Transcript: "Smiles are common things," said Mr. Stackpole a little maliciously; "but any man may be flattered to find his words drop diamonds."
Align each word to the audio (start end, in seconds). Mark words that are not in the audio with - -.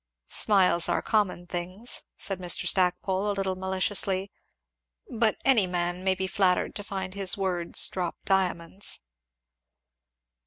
"Smiles 0.31 0.89
are 0.89 1.03
common 1.03 1.45
things," 1.45 2.05
said 2.17 2.39
Mr. 2.39 2.65
Stackpole 2.67 3.29
a 3.29 3.33
little 3.37 3.53
maliciously; 3.55 4.31
"but 5.07 5.37
any 5.45 5.67
man 5.67 6.03
may 6.03 6.15
be 6.15 6.25
flattered 6.25 6.73
to 6.73 6.83
find 6.83 7.13
his 7.13 7.37
words 7.37 7.87
drop 7.87 8.15
diamonds." 8.25 9.01